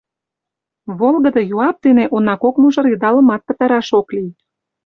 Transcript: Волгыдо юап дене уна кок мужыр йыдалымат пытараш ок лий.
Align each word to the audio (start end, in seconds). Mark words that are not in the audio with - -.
Волгыдо 0.99 1.41
юап 1.57 1.77
дене 1.85 2.03
уна 2.15 2.35
кок 2.43 2.55
мужыр 2.61 2.85
йыдалымат 2.91 3.41
пытараш 3.47 3.87
ок 3.99 4.07
лий. 4.15 4.31